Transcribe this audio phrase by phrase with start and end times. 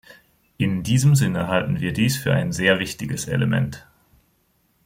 [0.57, 3.85] In diesem Sinne halten wir dies für ein sehr wichtiges Element.